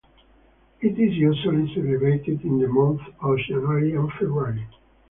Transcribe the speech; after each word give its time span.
It 0.81 0.97
is 0.97 1.13
usually 1.13 1.71
celebrated 1.75 2.41
in 2.43 2.57
the 2.57 2.67
month 2.67 3.01
of 3.21 3.37
January 3.47 3.93
and 3.93 4.11
February. 4.13 4.67